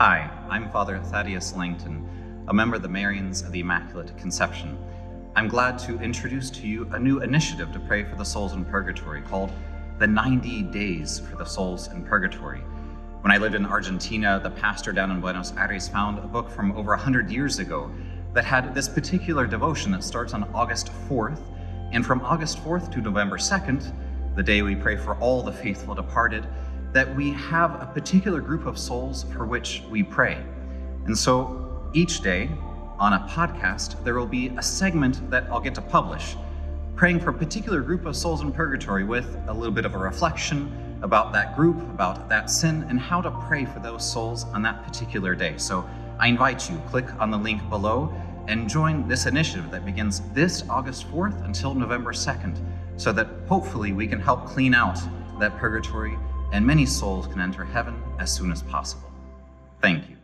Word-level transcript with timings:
Hi, 0.00 0.30
I'm 0.48 0.70
Father 0.70 1.00
Thaddeus 1.00 1.56
Lancton, 1.56 2.08
a 2.46 2.54
member 2.54 2.76
of 2.76 2.82
the 2.82 2.88
Marians 2.88 3.44
of 3.44 3.50
the 3.50 3.58
Immaculate 3.58 4.16
Conception. 4.16 4.78
I'm 5.34 5.48
glad 5.48 5.76
to 5.80 5.98
introduce 5.98 6.50
to 6.50 6.68
you 6.68 6.88
a 6.92 6.98
new 7.00 7.18
initiative 7.18 7.72
to 7.72 7.80
pray 7.80 8.04
for 8.04 8.14
the 8.14 8.24
souls 8.24 8.52
in 8.52 8.64
purgatory 8.64 9.22
called 9.22 9.50
the 9.98 10.06
90 10.06 10.62
Days 10.62 11.18
for 11.18 11.34
the 11.34 11.44
Souls 11.44 11.88
in 11.88 12.04
Purgatory. 12.04 12.60
When 13.22 13.32
I 13.32 13.38
lived 13.38 13.56
in 13.56 13.66
Argentina, 13.66 14.38
the 14.40 14.50
pastor 14.50 14.92
down 14.92 15.10
in 15.10 15.20
Buenos 15.20 15.52
Aires 15.56 15.88
found 15.88 16.20
a 16.20 16.28
book 16.28 16.48
from 16.48 16.70
over 16.76 16.90
100 16.90 17.28
years 17.28 17.58
ago 17.58 17.90
that 18.34 18.44
had 18.44 18.76
this 18.76 18.88
particular 18.88 19.48
devotion 19.48 19.90
that 19.90 20.04
starts 20.04 20.32
on 20.32 20.44
August 20.54 20.92
4th. 21.08 21.40
And 21.90 22.06
from 22.06 22.20
August 22.20 22.62
4th 22.62 22.92
to 22.92 23.00
November 23.00 23.36
2nd, 23.36 23.92
the 24.36 24.44
day 24.44 24.62
we 24.62 24.76
pray 24.76 24.96
for 24.96 25.16
all 25.16 25.42
the 25.42 25.50
faithful 25.50 25.96
departed, 25.96 26.46
that 26.92 27.14
we 27.14 27.30
have 27.32 27.80
a 27.82 27.86
particular 27.86 28.40
group 28.40 28.66
of 28.66 28.78
souls 28.78 29.24
for 29.34 29.46
which 29.46 29.82
we 29.90 30.02
pray. 30.02 30.42
And 31.06 31.16
so 31.16 31.90
each 31.92 32.20
day 32.20 32.50
on 32.98 33.12
a 33.12 33.26
podcast, 33.28 34.02
there 34.04 34.14
will 34.14 34.26
be 34.26 34.48
a 34.56 34.62
segment 34.62 35.30
that 35.30 35.44
I'll 35.50 35.60
get 35.60 35.74
to 35.76 35.82
publish, 35.82 36.36
praying 36.96 37.20
for 37.20 37.30
a 37.30 37.34
particular 37.34 37.80
group 37.80 38.06
of 38.06 38.16
souls 38.16 38.42
in 38.42 38.52
purgatory 38.52 39.04
with 39.04 39.36
a 39.48 39.52
little 39.52 39.74
bit 39.74 39.84
of 39.84 39.94
a 39.94 39.98
reflection 39.98 40.72
about 41.02 41.32
that 41.32 41.54
group, 41.54 41.80
about 41.90 42.28
that 42.28 42.50
sin, 42.50 42.84
and 42.88 42.98
how 42.98 43.20
to 43.20 43.30
pray 43.46 43.64
for 43.64 43.78
those 43.78 44.10
souls 44.10 44.44
on 44.46 44.62
that 44.62 44.84
particular 44.84 45.34
day. 45.34 45.54
So 45.56 45.88
I 46.18 46.26
invite 46.26 46.68
you, 46.68 46.76
click 46.88 47.06
on 47.20 47.30
the 47.30 47.38
link 47.38 47.68
below 47.68 48.12
and 48.48 48.68
join 48.68 49.06
this 49.06 49.26
initiative 49.26 49.70
that 49.70 49.84
begins 49.84 50.22
this 50.32 50.64
August 50.68 51.08
4th 51.12 51.44
until 51.44 51.74
November 51.74 52.12
2nd, 52.12 52.58
so 52.96 53.12
that 53.12 53.28
hopefully 53.46 53.92
we 53.92 54.08
can 54.08 54.18
help 54.18 54.46
clean 54.46 54.74
out 54.74 54.98
that 55.38 55.56
purgatory 55.58 56.18
and 56.52 56.66
many 56.66 56.86
souls 56.86 57.26
can 57.26 57.40
enter 57.40 57.64
heaven 57.64 58.00
as 58.18 58.32
soon 58.32 58.52
as 58.52 58.62
possible. 58.62 59.10
Thank 59.80 60.08
you. 60.08 60.17